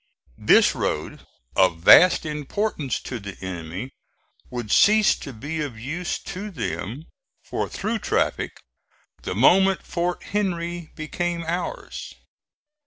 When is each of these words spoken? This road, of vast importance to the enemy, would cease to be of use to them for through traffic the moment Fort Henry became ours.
This 0.39 0.73
road, 0.73 1.27
of 1.55 1.77
vast 1.81 2.25
importance 2.25 2.99
to 3.01 3.19
the 3.19 3.37
enemy, 3.39 3.91
would 4.49 4.71
cease 4.71 5.13
to 5.19 5.31
be 5.31 5.61
of 5.61 5.77
use 5.79 6.17
to 6.23 6.49
them 6.49 7.03
for 7.43 7.69
through 7.69 7.99
traffic 7.99 8.61
the 9.21 9.35
moment 9.35 9.83
Fort 9.85 10.23
Henry 10.23 10.89
became 10.95 11.43
ours. 11.45 12.15